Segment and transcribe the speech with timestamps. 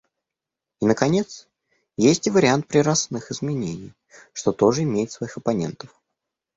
[0.79, 1.47] И наконец,
[1.95, 3.93] есть и вариант приростных изменений,
[4.33, 5.95] что тоже имеет своих оппонентов.